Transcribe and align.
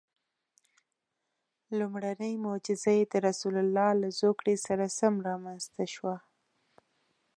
لومړنۍ 1.77 2.33
معجزه 2.45 2.91
یې 2.99 3.03
د 3.11 3.13
رسول 3.27 3.55
الله 3.63 3.89
له 4.01 4.09
زوکړې 4.19 4.55
سره 4.65 4.85
سم 4.97 5.13
رامنځته 5.27 5.83
شوه. 5.93 6.15